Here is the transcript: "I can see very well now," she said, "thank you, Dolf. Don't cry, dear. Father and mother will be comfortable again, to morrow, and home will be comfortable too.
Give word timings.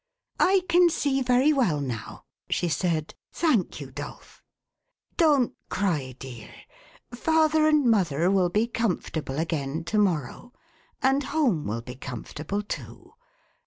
"I 0.39 0.61
can 0.67 0.89
see 0.89 1.21
very 1.21 1.53
well 1.53 1.79
now," 1.79 2.23
she 2.49 2.67
said, 2.69 3.13
"thank 3.31 3.79
you, 3.79 3.91
Dolf. 3.91 4.41
Don't 5.15 5.53
cry, 5.69 6.15
dear. 6.17 6.49
Father 7.13 7.67
and 7.67 7.85
mother 7.85 8.31
will 8.31 8.49
be 8.49 8.65
comfortable 8.65 9.37
again, 9.37 9.83
to 9.83 9.99
morrow, 9.99 10.53
and 11.03 11.25
home 11.25 11.67
will 11.67 11.81
be 11.83 11.93
comfortable 11.93 12.63
too. 12.63 13.13